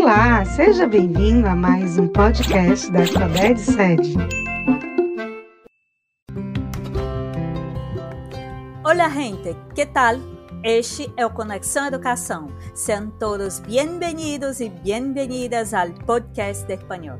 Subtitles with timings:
[0.00, 4.14] Olá, seja bem-vindo a mais um podcast da Alfabete Sede.
[8.84, 10.14] Olá, gente, que tal?
[10.62, 12.46] Este é o Conexão Educação.
[12.76, 17.18] Sejam todos bem-vindos e bem-vindas ao podcast de espanhol.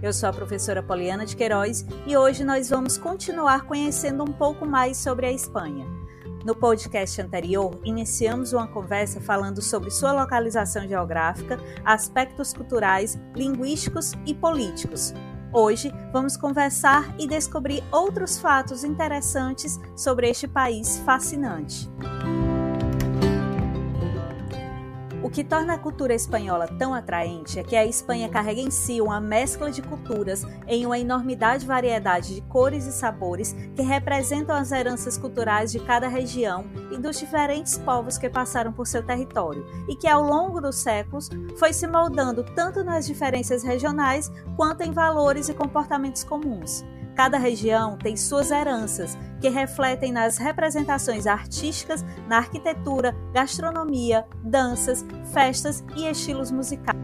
[0.00, 4.64] Eu sou a professora Poliana de Queiroz e hoje nós vamos continuar conhecendo um pouco
[4.64, 5.99] mais sobre a Espanha.
[6.44, 14.32] No podcast anterior, iniciamos uma conversa falando sobre sua localização geográfica, aspectos culturais, linguísticos e
[14.34, 15.12] políticos.
[15.52, 21.90] Hoje vamos conversar e descobrir outros fatos interessantes sobre este país fascinante.
[25.30, 29.00] O que torna a cultura espanhola tão atraente é que a Espanha carrega em si
[29.00, 34.72] uma mescla de culturas em uma enormidade variedade de cores e sabores que representam as
[34.72, 39.94] heranças culturais de cada região e dos diferentes povos que passaram por seu território, e
[39.94, 45.48] que ao longo dos séculos foi se moldando tanto nas diferenças regionais quanto em valores
[45.48, 46.84] e comportamentos comuns.
[47.14, 55.84] Cada região tem suas heranças, que refletem nas representações artísticas, na arquitetura, gastronomia, danças, festas
[55.96, 56.98] e estilos musicais.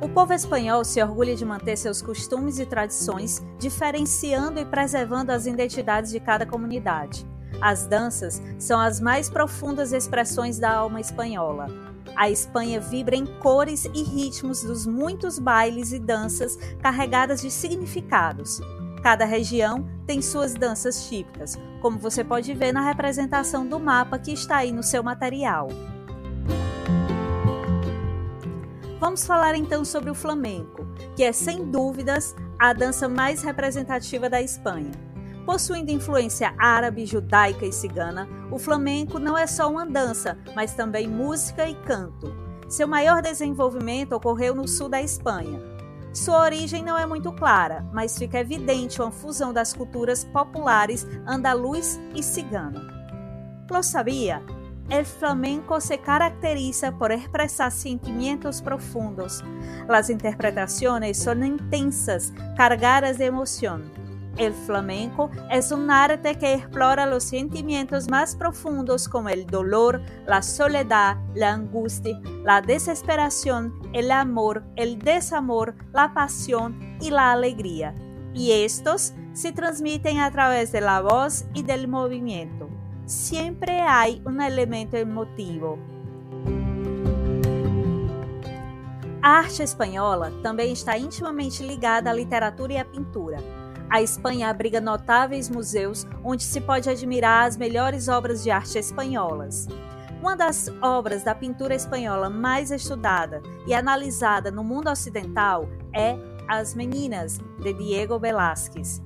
[0.00, 5.46] O povo espanhol se orgulha de manter seus costumes e tradições, diferenciando e preservando as
[5.46, 7.24] identidades de cada comunidade.
[7.60, 11.91] As danças são as mais profundas expressões da alma espanhola.
[12.16, 18.60] A Espanha vibra em cores e ritmos dos muitos bailes e danças carregadas de significados.
[19.02, 24.32] Cada região tem suas danças típicas, como você pode ver na representação do mapa que
[24.32, 25.68] está aí no seu material.
[29.00, 34.40] Vamos falar então sobre o flamenco, que é sem dúvidas a dança mais representativa da
[34.40, 35.11] Espanha.
[35.44, 41.08] Possuindo influência árabe, judaica e cigana, o flamenco não é só uma dança, mas também
[41.08, 42.32] música e canto.
[42.68, 45.60] Seu maior desenvolvimento ocorreu no sul da Espanha.
[46.12, 51.98] Sua origem não é muito clara, mas fica evidente uma fusão das culturas populares andaluz
[52.14, 52.80] e cigana.
[53.70, 54.42] Lo sabia?
[54.90, 59.42] El flamenco se caracteriza por expresar sentimientos profundos.
[59.88, 64.01] Las interpretaciones son intensas, cargadas de emoción.
[64.38, 70.42] El flamenco es un arte que explora los sentimientos más profundos como el dolor, la
[70.42, 77.94] soledad, la angustia, la desesperación, el amor, el desamor, la pasión y la alegría.
[78.32, 82.70] Y estos se transmiten a través de la voz y del movimiento.
[83.04, 85.78] Siempre hay un elemento emotivo.
[89.20, 93.61] A arte espanhola também está intimamente ligada à literatura e à pintura.
[93.92, 99.68] A Espanha abriga notáveis museus onde se pode admirar as melhores obras de arte espanholas.
[100.18, 106.16] Uma das obras da pintura espanhola mais estudada e analisada no mundo ocidental é
[106.48, 109.02] As Meninas, de Diego Velázquez,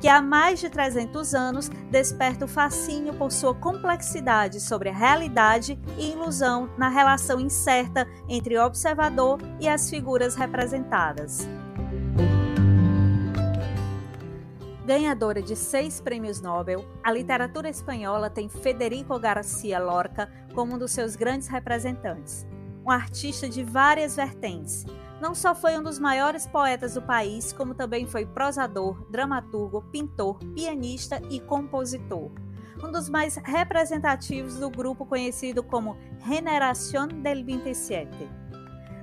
[0.00, 5.76] que há mais de 300 anos desperta o fascínio por sua complexidade sobre a realidade
[5.98, 11.48] e ilusão na relação incerta entre o observador e as figuras representadas.
[14.90, 20.90] Ganhadora de seis prêmios Nobel, a literatura espanhola tem Federico Garcia Lorca como um dos
[20.90, 22.44] seus grandes representantes.
[22.84, 24.84] Um artista de várias vertentes.
[25.20, 30.40] Não só foi um dos maiores poetas do país, como também foi prosador, dramaturgo, pintor,
[30.56, 32.32] pianista e compositor.
[32.82, 35.96] Um dos mais representativos do grupo conhecido como
[36.26, 38.28] Generación del 27.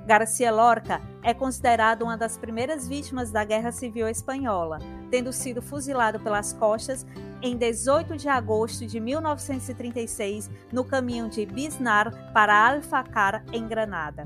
[0.05, 6.19] Garcia Lorca é considerado uma das primeiras vítimas da Guerra Civil Espanhola, tendo sido fuzilado
[6.19, 7.05] pelas costas
[7.41, 14.25] em 18 de agosto de 1936 no caminho de Biznar para Alfacar, em Granada.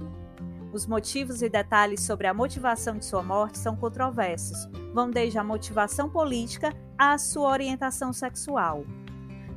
[0.73, 5.43] Os motivos e detalhes sobre a motivação de sua morte são controversos, vão desde a
[5.43, 8.85] motivação política à sua orientação sexual.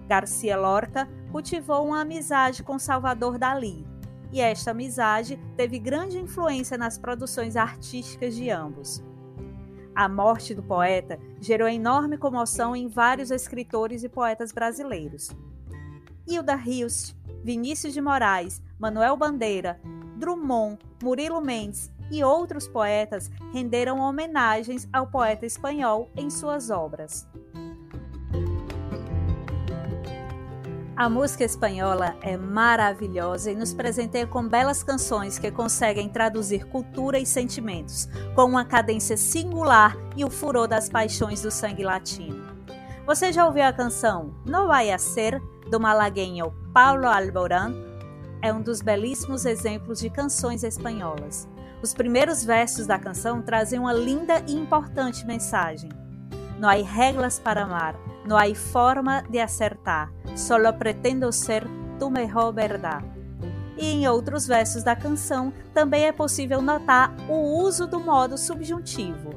[0.08, 3.86] Garcia Lorca cultivou uma amizade com Salvador Dalí,
[4.32, 9.00] e esta amizade teve grande influência nas produções artísticas de ambos.
[9.94, 15.30] A morte do poeta gerou enorme comoção em vários escritores e poetas brasileiros.
[16.26, 17.14] Hilda Rios,
[17.44, 19.80] Vinícius de Moraes, Manuel Bandeira,
[20.16, 27.28] Drummond, Murilo Mendes e outros poetas renderam homenagens ao poeta espanhol em suas obras.
[30.96, 37.18] A música espanhola é maravilhosa e nos presenteia com belas canções que conseguem traduzir cultura
[37.18, 42.44] e sentimentos, com uma cadência singular e o furor das paixões do sangue latino.
[43.06, 47.74] Você já ouviu a canção No Vai a Ser, do malagueño Paulo Alborán?
[48.44, 51.48] é um dos belíssimos exemplos de canções espanholas.
[51.82, 55.88] Os primeiros versos da canção trazem uma linda e importante mensagem.
[56.64, 57.94] Não há regras para amar,
[58.24, 61.62] não há forma de acertar, solo pretendo ser
[61.98, 63.04] tu mejor verdade.
[63.76, 69.28] E em outros versos da canção também é possível notar o uso do modo subjuntivo.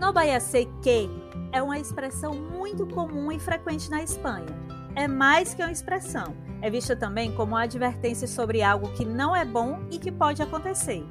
[0.00, 1.10] No ser que
[1.52, 4.46] é uma expressão muito comum e frequente na Espanha.
[4.94, 9.36] É mais que uma expressão, é vista também como uma advertência sobre algo que não
[9.36, 11.04] é bom e que pode acontecer.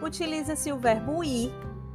[0.00, 1.52] Utiliza-se o verbo ir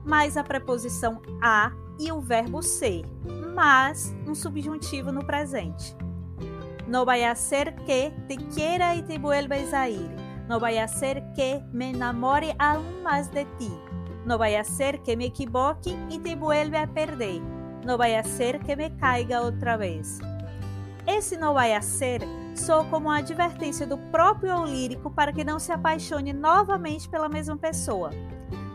[0.07, 3.05] mais a preposição a e o verbo ser,
[3.53, 5.95] mas um subjuntivo no presente.
[6.87, 10.09] No vaya a ser que te quiera y te vuelves a ir.
[10.47, 13.69] No vaya a ser que me enamore aún más de ti.
[14.25, 17.41] No vaya a ser que me equivoque y te vuelva a perder.
[17.83, 20.19] No vaya a ser que me caiga outra vez.
[21.05, 22.21] Esse não vai a ser
[22.55, 27.27] soa como uma advertência do próprio eu lírico para que não se apaixone novamente pela
[27.27, 28.11] mesma pessoa.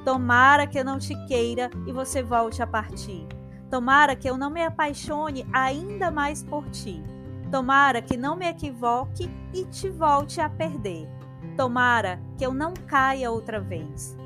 [0.05, 3.27] Tomara que eu não te queira e você volte a partir.
[3.71, 7.03] Tomara que eu não me apaixone ainda mais por ti.
[7.51, 11.09] Tomara que não me equivoque e te volte a perder.
[11.57, 14.17] Tomara que eu não caia outra vez.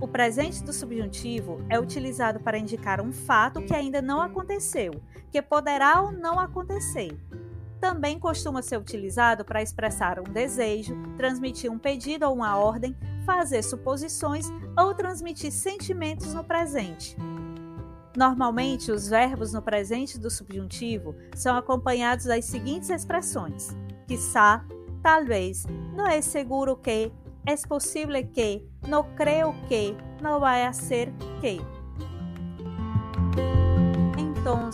[0.00, 4.92] O presente do subjuntivo é utilizado para indicar um fato que ainda não aconteceu,
[5.30, 7.18] que poderá ou não acontecer.
[7.80, 12.96] Também costuma ser utilizado para expressar um desejo, transmitir um pedido ou uma ordem,
[13.28, 17.14] fazer suposições ou transmitir sentimentos no presente.
[18.16, 23.76] Normalmente, os verbos no presente do subjuntivo são acompanhados das seguintes expressões:
[24.06, 24.64] quizá,
[25.02, 27.12] talvez, não é seguro que,
[27.44, 31.60] é possível que, não creio que, não vai ser que.
[34.16, 34.70] Então,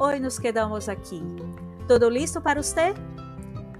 [0.00, 1.22] hoje nos quedamos aqui.
[1.86, 2.92] Tudo listo para você?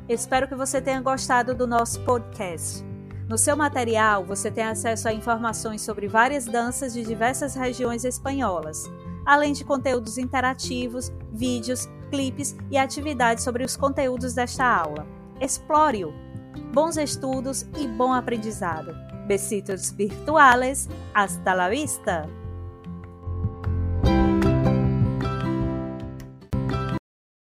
[0.08, 2.94] Espero que você tenha gostado do nosso podcast.
[3.29, 8.85] No seu material, você tem acesso a informações sobre várias danças de diversas regiões espanholas,
[9.25, 15.06] além de conteúdos interativos, vídeos, clipes e atividades sobre os conteúdos desta aula.
[15.41, 16.12] Explore-o!
[16.73, 18.94] Bons estudos e bom aprendizado.
[19.26, 20.88] Besitos virtuales.
[21.15, 22.44] Hasta la vista!